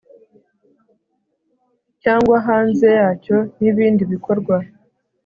cyangwa 2.01 2.35
hanze 2.47 2.87
yacyo 2.99 3.35
n 3.59 3.61
ibindi 3.69 4.03
bikorwa 4.11 4.55